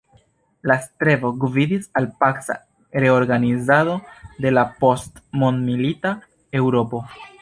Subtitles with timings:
[0.69, 2.55] La strebo gvidis al paca
[3.03, 3.99] reorganizado
[4.47, 6.19] de la post-mondmilita
[6.63, 7.05] Eŭropo.